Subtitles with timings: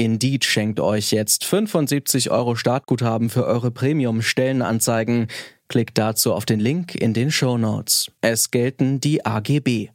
[0.00, 5.26] Indeed schenkt euch jetzt 75 Euro Startguthaben für eure Premium-Stellenanzeigen.
[5.68, 8.10] Klickt dazu auf den Link in den Show Notes.
[8.22, 9.90] Es gelten die AGB.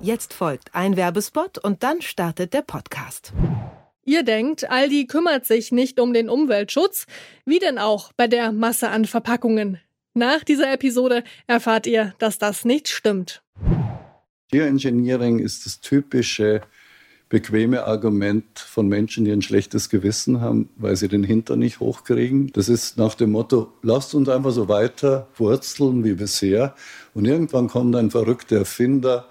[0.00, 3.32] Jetzt folgt ein Werbespot und dann startet der Podcast.
[4.04, 7.06] Ihr denkt, Aldi kümmert sich nicht um den Umweltschutz?
[7.46, 9.80] Wie denn auch bei der Masse an Verpackungen?
[10.14, 13.42] Nach dieser Episode erfahrt ihr, dass das nicht stimmt.
[14.50, 16.62] Geoengineering ist das typische
[17.28, 22.50] bequeme Argument von Menschen, die ein schlechtes Gewissen haben, weil sie den Hintern nicht hochkriegen.
[22.54, 26.74] Das ist nach dem Motto, lasst uns einfach so weiter wurzeln wie bisher.
[27.12, 29.28] Und irgendwann kommt ein verrückter Erfinder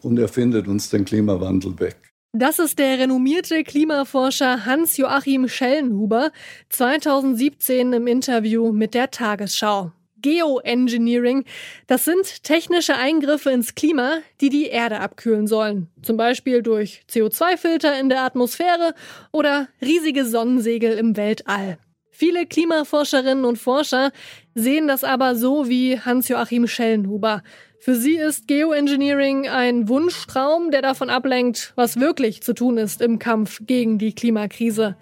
[0.00, 1.96] und erfindet uns den Klimawandel weg.
[2.32, 6.30] Das ist der renommierte Klimaforscher Hans-Joachim Schellenhuber
[6.68, 9.90] 2017 im Interview mit der Tagesschau.
[10.22, 11.44] Geoengineering,
[11.86, 15.88] das sind technische Eingriffe ins Klima, die die Erde abkühlen sollen.
[16.02, 18.94] Zum Beispiel durch CO2-Filter in der Atmosphäre
[19.32, 21.78] oder riesige Sonnensegel im Weltall.
[22.10, 24.12] Viele Klimaforscherinnen und Forscher
[24.54, 27.42] sehen das aber so wie Hans-Joachim Schellenhuber.
[27.78, 33.18] Für sie ist Geoengineering ein Wunschtraum, der davon ablenkt, was wirklich zu tun ist im
[33.18, 34.96] Kampf gegen die Klimakrise.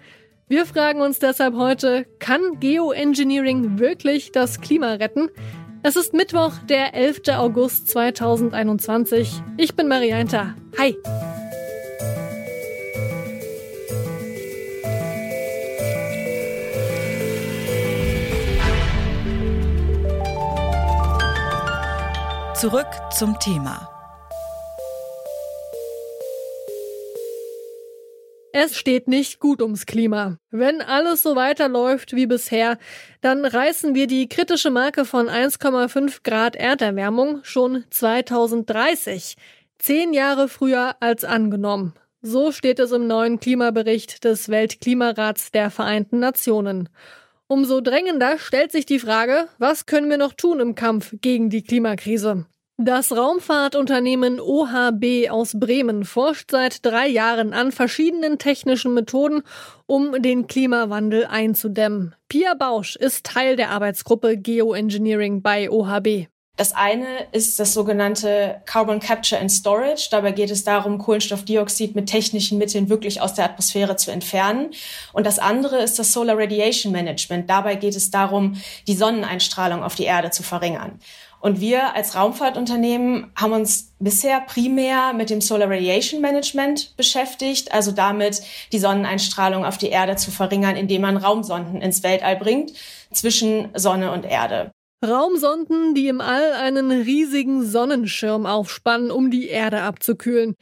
[0.51, 5.29] Wir fragen uns deshalb heute, kann Geoengineering wirklich das Klima retten?
[5.83, 7.21] Es ist Mittwoch, der 11.
[7.37, 9.43] August 2021.
[9.57, 10.55] Ich bin Marianta.
[10.79, 10.97] Hi.
[22.55, 23.98] Zurück zum Thema.
[28.61, 30.37] Es steht nicht gut ums Klima.
[30.51, 32.77] Wenn alles so weiterläuft wie bisher,
[33.21, 39.37] dann reißen wir die kritische Marke von 1,5 Grad Erderwärmung schon 2030.
[39.77, 41.93] Zehn Jahre früher als angenommen.
[42.21, 46.89] So steht es im neuen Klimabericht des Weltklimarats der Vereinten Nationen.
[47.47, 51.63] Umso drängender stellt sich die Frage, was können wir noch tun im Kampf gegen die
[51.63, 52.45] Klimakrise?
[52.81, 59.43] Das Raumfahrtunternehmen OHB aus Bremen forscht seit drei Jahren an verschiedenen technischen Methoden,
[59.85, 62.15] um den Klimawandel einzudämmen.
[62.29, 66.29] Pia Bausch ist Teil der Arbeitsgruppe Geoengineering bei OHB.
[66.59, 70.09] Das eine ist das sogenannte Carbon Capture and Storage.
[70.11, 74.71] Dabei geht es darum, Kohlenstoffdioxid mit technischen Mitteln wirklich aus der Atmosphäre zu entfernen.
[75.13, 77.49] Und das andere ist das Solar Radiation Management.
[77.49, 78.55] Dabei geht es darum,
[78.87, 80.99] die Sonneneinstrahlung auf die Erde zu verringern.
[81.41, 87.91] Und wir als Raumfahrtunternehmen haben uns bisher primär mit dem Solar Radiation Management beschäftigt, also
[87.91, 88.41] damit,
[88.71, 92.73] die Sonneneinstrahlung auf die Erde zu verringern, indem man Raumsonden ins Weltall bringt
[93.11, 94.71] zwischen Sonne und Erde.
[95.05, 100.55] Raumsonden, die im All einen riesigen Sonnenschirm aufspannen, um die Erde abzukühlen.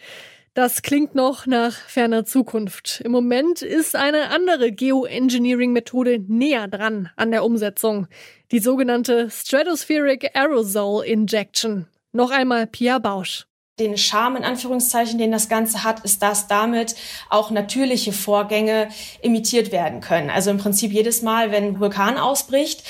[0.58, 3.02] Das klingt noch nach ferner Zukunft.
[3.06, 8.08] Im Moment ist eine andere Geoengineering-Methode näher dran an der Umsetzung.
[8.52, 11.86] Die sogenannte Stratospheric Aerosol Injection.
[12.12, 13.46] Noch einmal Pia Bausch
[13.80, 16.96] den Charme in Anführungszeichen, den das Ganze hat, ist, dass damit
[17.30, 18.90] auch natürliche Vorgänge
[19.22, 20.32] imitiert werden können.
[20.32, 22.84] Also im Prinzip jedes Mal, wenn ein Vulkan ausbricht,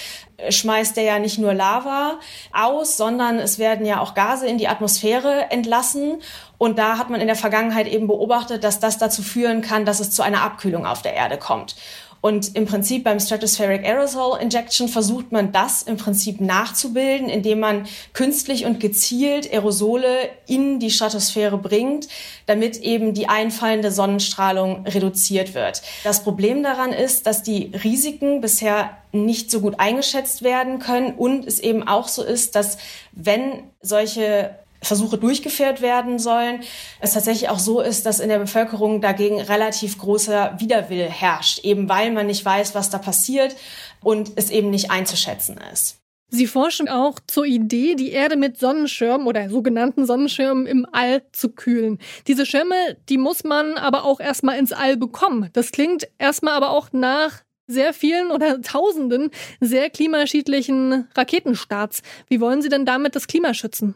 [0.50, 2.20] schmeißt der ja nicht nur Lava
[2.54, 6.22] aus, sondern es werden ja auch Gase in die Atmosphäre entlassen.
[6.58, 10.00] Und da hat man in der Vergangenheit eben beobachtet, dass das dazu führen kann, dass
[10.00, 11.76] es zu einer Abkühlung auf der Erde kommt.
[12.22, 17.88] Und im Prinzip beim Stratospheric Aerosol Injection versucht man das im Prinzip nachzubilden, indem man
[18.14, 22.08] künstlich und gezielt Aerosole in die Stratosphäre bringt,
[22.46, 25.82] damit eben die einfallende Sonnenstrahlung reduziert wird.
[26.04, 31.46] Das Problem daran ist, dass die Risiken bisher nicht so gut eingeschätzt werden können und
[31.46, 32.78] es eben auch so ist, dass
[33.14, 36.62] wenn solche Versuche durchgeführt werden sollen,
[37.00, 41.90] es tatsächlich auch so ist, dass in der Bevölkerung dagegen relativ großer Widerwille herrscht, eben
[41.90, 43.56] weil man nicht weiß, was da passiert
[44.02, 45.98] und es eben nicht einzuschätzen ist.
[46.30, 51.50] Sie forschen auch zur Idee, die Erde mit Sonnenschirmen oder sogenannten Sonnenschirmen im All zu
[51.50, 52.00] kühlen.
[52.28, 55.50] Diese Schirme, die muss man aber auch erstmal ins All bekommen.
[55.54, 59.30] Das klingt erstmal aber auch nach sehr vielen oder tausenden
[59.62, 62.02] sehr klimaschädlichen Raketenstarts.
[62.28, 63.96] Wie wollen Sie denn damit das Klima schützen?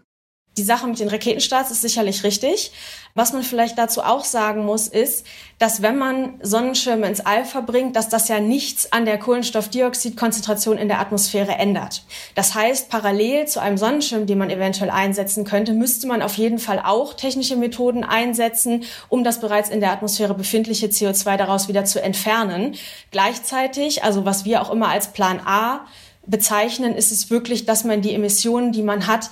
[0.57, 2.73] Die Sache mit den Raketenstarts ist sicherlich richtig.
[3.13, 5.25] Was man vielleicht dazu auch sagen muss, ist,
[5.59, 10.89] dass wenn man Sonnenschirme ins All verbringt, dass das ja nichts an der Kohlenstoffdioxidkonzentration in
[10.89, 12.03] der Atmosphäre ändert.
[12.35, 16.59] Das heißt, parallel zu einem Sonnenschirm, den man eventuell einsetzen könnte, müsste man auf jeden
[16.59, 21.85] Fall auch technische Methoden einsetzen, um das bereits in der Atmosphäre befindliche CO2 daraus wieder
[21.85, 22.75] zu entfernen.
[23.11, 25.85] Gleichzeitig, also was wir auch immer als Plan A
[26.25, 29.29] bezeichnen, ist es wirklich, dass man die Emissionen, die man hat,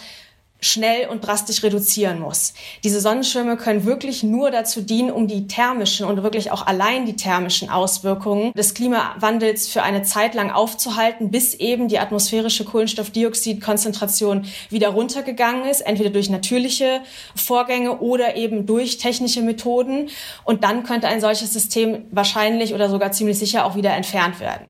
[0.61, 2.53] schnell und drastisch reduzieren muss.
[2.83, 7.15] Diese Sonnenschirme können wirklich nur dazu dienen, um die thermischen und wirklich auch allein die
[7.15, 14.89] thermischen Auswirkungen des Klimawandels für eine Zeit lang aufzuhalten, bis eben die atmosphärische Kohlenstoffdioxidkonzentration wieder
[14.89, 17.01] runtergegangen ist, entweder durch natürliche
[17.35, 20.09] Vorgänge oder eben durch technische Methoden.
[20.43, 24.67] Und dann könnte ein solches System wahrscheinlich oder sogar ziemlich sicher auch wieder entfernt werden.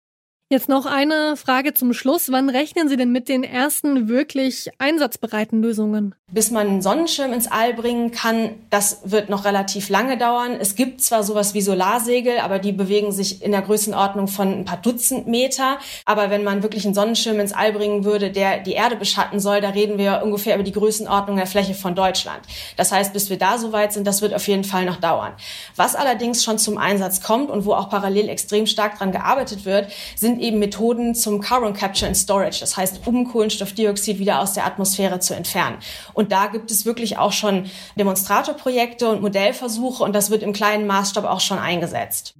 [0.52, 2.32] Jetzt noch eine Frage zum Schluss.
[2.32, 6.16] Wann rechnen Sie denn mit den ersten wirklich einsatzbereiten Lösungen?
[6.32, 10.58] Bis man einen Sonnenschirm ins All bringen kann, das wird noch relativ lange dauern.
[10.60, 14.66] Es gibt zwar sowas wie Solarsegel, aber die bewegen sich in der Größenordnung von ein
[14.66, 15.80] paar Dutzend Meter.
[16.06, 19.60] Aber wenn man wirklich einen Sonnenschirm ins All bringen würde, der die Erde beschatten soll,
[19.60, 22.42] da reden wir ungefähr über die Größenordnung der Fläche von Deutschland.
[22.78, 25.34] Das heißt, bis wir da so weit sind, das wird auf jeden Fall noch dauern.
[25.76, 29.92] Was allerdings schon zum Einsatz kommt und wo auch parallel extrem stark dran gearbeitet wird,
[30.16, 34.66] sind eben Methoden zum Carbon Capture and Storage, das heißt, um Kohlenstoffdioxid wieder aus der
[34.66, 35.78] Atmosphäre zu entfernen.
[36.32, 37.66] Da gibt es wirklich auch schon
[37.98, 42.36] Demonstratorprojekte und Modellversuche und das wird im kleinen Maßstab auch schon eingesetzt.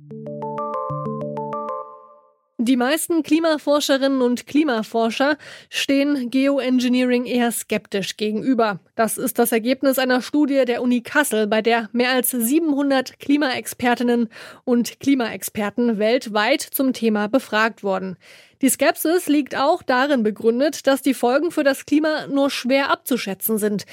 [2.70, 5.40] Die meisten Klimaforscherinnen und Klimaforscher
[5.72, 8.80] stehen Geoengineering eher skeptisch gegenüber.
[8.94, 14.30] Das ist das Ergebnis einer Studie der Uni Kassel, bei der mehr als 700 Klimaexpertinnen
[14.66, 18.18] und Klimaexperten weltweit zum Thema befragt wurden.
[18.62, 23.58] Die Skepsis liegt auch darin begründet, dass die Folgen für das Klima nur schwer abzuschätzen
[23.58, 23.88] sind.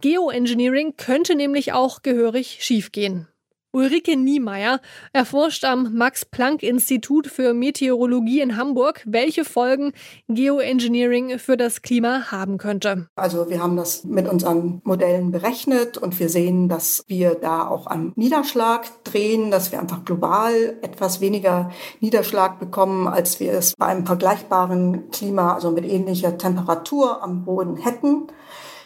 [0.00, 3.26] Geoengineering könnte nämlich auch gehörig schiefgehen.
[3.72, 4.80] Ulrike Niemeyer
[5.12, 9.92] erforscht am Max-Planck-Institut für Meteorologie in Hamburg, welche Folgen
[10.28, 13.06] Geoengineering für das Klima haben könnte.
[13.14, 17.86] Also wir haben das mit unseren Modellen berechnet und wir sehen, dass wir da auch
[17.86, 21.70] am Niederschlag drehen, dass wir einfach global etwas weniger
[22.00, 27.76] Niederschlag bekommen, als wir es bei einem vergleichbaren Klima, also mit ähnlicher Temperatur am Boden
[27.76, 28.26] hätten.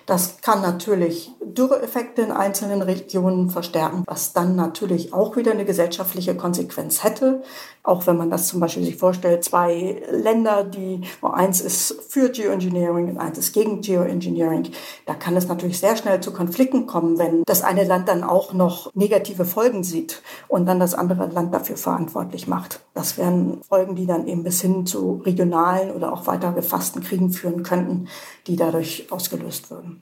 [0.07, 6.35] Das kann natürlich Dürreeffekte in einzelnen Regionen verstärken, was dann natürlich auch wieder eine gesellschaftliche
[6.35, 7.43] Konsequenz hätte.
[7.83, 13.11] Auch wenn man das zum Beispiel sich vorstellt, zwei Länder, die, eins ist für Geoengineering
[13.11, 14.71] und eins ist gegen Geoengineering,
[15.07, 18.53] da kann es natürlich sehr schnell zu Konflikten kommen, wenn das eine Land dann auch
[18.53, 22.81] noch negative Folgen sieht und dann das andere Land dafür verantwortlich macht.
[22.95, 27.31] Das wären Folgen, die dann eben bis hin zu regionalen oder auch weiter gefassten Kriegen
[27.31, 28.09] führen könnten,
[28.47, 29.94] die dadurch ausgelöst würden.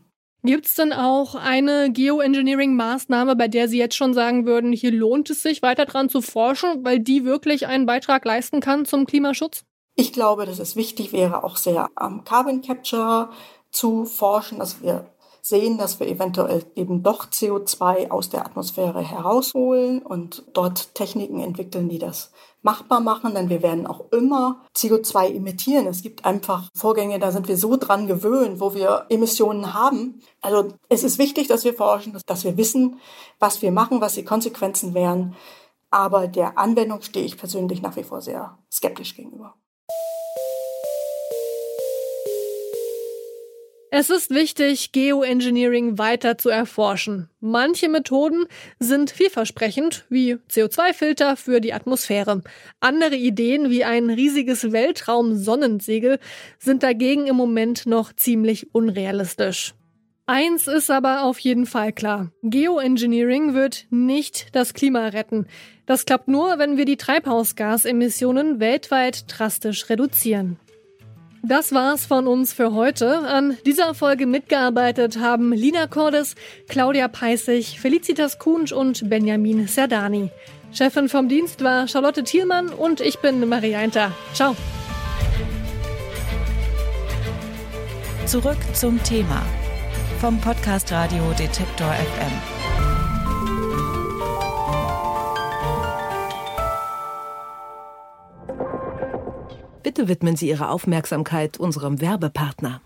[0.45, 5.31] Gibt es denn auch eine Geoengineering-Maßnahme, bei der Sie jetzt schon sagen würden, hier lohnt
[5.31, 9.65] es sich weiter dran zu forschen, weil die wirklich einen Beitrag leisten kann zum Klimaschutz?
[9.95, 13.31] Ich glaube, dass es wichtig wäre, auch sehr am Carbon Capture
[13.71, 15.12] zu forschen, dass wir
[15.43, 21.89] sehen, dass wir eventuell eben doch CO2 aus der Atmosphäre herausholen und dort Techniken entwickeln,
[21.89, 22.31] die das
[22.63, 25.89] machbar machen, denn wir werden auch immer CO2 emittieren.
[25.89, 30.23] Es gibt einfach Vorgänge, da sind wir so dran gewöhnt, wo wir Emissionen haben.
[30.41, 33.01] Also es ist wichtig, dass wir forschen, dass wir wissen,
[33.41, 35.35] was wir machen, was die Konsequenzen wären.
[35.91, 39.55] Aber der Anwendung stehe ich persönlich nach wie vor sehr skeptisch gegenüber.
[43.95, 47.29] Es ist wichtig, Geoengineering weiter zu erforschen.
[47.41, 48.47] Manche Methoden
[48.79, 52.43] sind vielversprechend, wie CO2-Filter für die Atmosphäre.
[52.81, 56.21] Andere Ideen, wie ein riesiges Weltraum-Sonnensegel,
[56.59, 59.75] sind dagegen im Moment noch ziemlich unrealistisch.
[60.25, 62.33] Eins ist aber auf jeden Fall klar.
[62.43, 65.47] Geoengineering wird nicht das Klima retten.
[65.85, 70.59] Das klappt nur, wenn wir die Treibhausgasemissionen weltweit drastisch reduzieren.
[71.45, 73.19] Das war's von uns für heute.
[73.27, 76.37] An dieser Folge mitgearbeitet haben Lina Cordes,
[76.69, 80.31] Claudia Peissig, Felicitas Kunsch und Benjamin Serdani.
[80.73, 84.13] Chefin vom Dienst war Charlotte Thielmann und ich bin Maria Einter.
[84.35, 84.55] Ciao.
[88.27, 89.43] Zurück zum Thema
[90.21, 92.62] vom Podcast Radio Detektor FM.
[99.95, 102.81] Bitte widmen Sie Ihre Aufmerksamkeit unserem Werbepartner.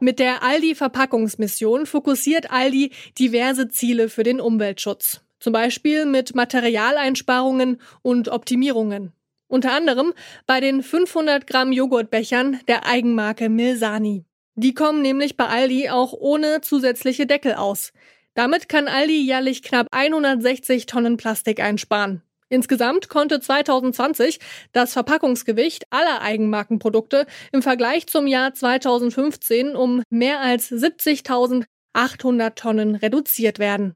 [0.00, 5.20] Mit der Aldi Verpackungsmission fokussiert Aldi diverse Ziele für den Umweltschutz.
[5.40, 9.12] Zum Beispiel mit Materialeinsparungen und Optimierungen.
[9.46, 10.14] Unter anderem
[10.46, 14.24] bei den 500 Gramm Joghurtbechern der Eigenmarke Milsani.
[14.54, 17.92] Die kommen nämlich bei Aldi auch ohne zusätzliche Deckel aus.
[18.32, 22.22] Damit kann Aldi jährlich knapp 160 Tonnen Plastik einsparen.
[22.48, 24.40] Insgesamt konnte 2020
[24.72, 33.58] das Verpackungsgewicht aller Eigenmarkenprodukte im Vergleich zum Jahr 2015 um mehr als 70.800 Tonnen reduziert
[33.58, 33.94] werden.